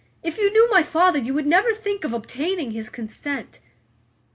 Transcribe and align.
If 0.23 0.39
you 0.39 0.51
knew 0.51 0.67
my 0.71 0.81
father 0.81 1.19
you 1.19 1.31
would 1.35 1.45
never 1.45 1.75
think 1.75 2.03
of 2.03 2.11
obtaining 2.11 2.71
his 2.71 2.89
consent. 2.89 3.59